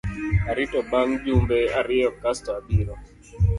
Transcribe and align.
Arito 0.49 0.79
bang’ 0.91 1.09
jumbe 1.23 1.57
ariyo 1.79 2.09
kasto 2.21 2.49
abiro. 2.59 2.93